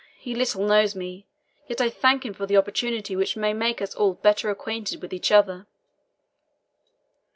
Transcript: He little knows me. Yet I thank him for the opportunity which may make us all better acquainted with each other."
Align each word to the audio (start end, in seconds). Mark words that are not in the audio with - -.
He 0.17 0.33
little 0.33 0.65
knows 0.65 0.95
me. 0.95 1.27
Yet 1.67 1.79
I 1.79 1.87
thank 1.91 2.25
him 2.25 2.33
for 2.33 2.47
the 2.47 2.57
opportunity 2.57 3.15
which 3.15 3.37
may 3.37 3.53
make 3.53 3.83
us 3.83 3.93
all 3.93 4.15
better 4.15 4.49
acquainted 4.49 4.99
with 4.99 5.13
each 5.13 5.31
other." 5.31 5.67